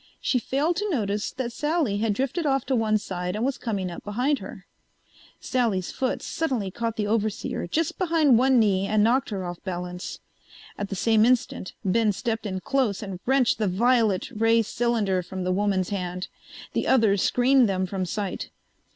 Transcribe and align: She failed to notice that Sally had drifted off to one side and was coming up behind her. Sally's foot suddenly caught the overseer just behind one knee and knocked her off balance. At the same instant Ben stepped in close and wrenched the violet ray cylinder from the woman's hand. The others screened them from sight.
She 0.19 0.39
failed 0.39 0.77
to 0.77 0.89
notice 0.89 1.29
that 1.33 1.51
Sally 1.51 1.97
had 1.99 2.13
drifted 2.15 2.47
off 2.47 2.65
to 2.65 2.75
one 2.75 2.97
side 2.97 3.35
and 3.35 3.45
was 3.45 3.59
coming 3.59 3.91
up 3.91 4.03
behind 4.03 4.39
her. 4.39 4.65
Sally's 5.39 5.91
foot 5.91 6.23
suddenly 6.23 6.71
caught 6.71 6.95
the 6.95 7.05
overseer 7.05 7.67
just 7.67 7.99
behind 7.99 8.39
one 8.39 8.57
knee 8.57 8.87
and 8.87 9.03
knocked 9.03 9.29
her 9.29 9.45
off 9.45 9.63
balance. 9.63 10.19
At 10.75 10.89
the 10.89 10.95
same 10.95 11.23
instant 11.23 11.73
Ben 11.85 12.13
stepped 12.13 12.47
in 12.47 12.61
close 12.61 13.03
and 13.03 13.19
wrenched 13.27 13.59
the 13.59 13.67
violet 13.67 14.31
ray 14.31 14.63
cylinder 14.63 15.21
from 15.21 15.43
the 15.43 15.51
woman's 15.53 15.89
hand. 15.89 16.29
The 16.73 16.87
others 16.87 17.21
screened 17.21 17.69
them 17.69 17.85
from 17.85 18.07
sight. 18.07 18.49